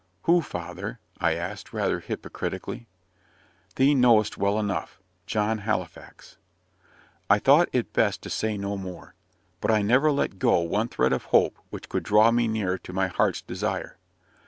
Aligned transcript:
"Who, 0.23 0.41
father?" 0.41 0.99
I 1.19 1.35
asked, 1.35 1.73
rather 1.73 1.99
hypocritically. 1.99 2.87
"Thee 3.75 3.93
knowest 3.93 4.35
well 4.35 4.57
enough 4.57 4.99
John 5.27 5.59
Halifax." 5.59 6.39
I 7.29 7.37
thought 7.37 7.69
it 7.71 7.93
best 7.93 8.23
to 8.23 8.31
say 8.31 8.57
no 8.57 8.77
more; 8.77 9.13
but 9.59 9.69
I 9.69 9.83
never 9.83 10.11
let 10.11 10.39
go 10.39 10.57
one 10.61 10.87
thread 10.87 11.13
of 11.13 11.25
hope 11.25 11.59
which 11.69 11.87
could 11.87 12.01
draw 12.01 12.31
me 12.31 12.47
nearer 12.47 12.79
to 12.79 12.91
my 12.93 13.09
heart's 13.09 13.43
desire. 13.43 13.99